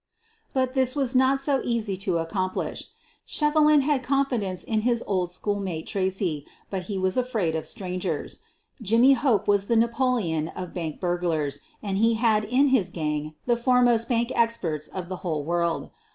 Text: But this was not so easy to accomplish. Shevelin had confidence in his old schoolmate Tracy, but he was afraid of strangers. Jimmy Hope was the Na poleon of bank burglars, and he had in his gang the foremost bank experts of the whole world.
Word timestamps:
But 0.51 0.73
this 0.73 0.95
was 0.95 1.13
not 1.13 1.39
so 1.39 1.61
easy 1.63 1.95
to 1.97 2.17
accomplish. 2.17 2.85
Shevelin 3.27 3.81
had 3.81 4.01
confidence 4.01 4.63
in 4.63 4.81
his 4.81 5.03
old 5.05 5.31
schoolmate 5.31 5.85
Tracy, 5.85 6.43
but 6.71 6.85
he 6.85 6.97
was 6.97 7.17
afraid 7.17 7.55
of 7.55 7.67
strangers. 7.67 8.39
Jimmy 8.81 9.13
Hope 9.13 9.47
was 9.47 9.67
the 9.67 9.75
Na 9.75 9.85
poleon 9.85 10.47
of 10.55 10.73
bank 10.73 10.99
burglars, 10.99 11.59
and 11.83 11.99
he 11.99 12.15
had 12.15 12.43
in 12.45 12.69
his 12.69 12.89
gang 12.89 13.35
the 13.45 13.55
foremost 13.55 14.09
bank 14.09 14.31
experts 14.33 14.87
of 14.87 15.07
the 15.07 15.17
whole 15.17 15.43
world. 15.43 15.91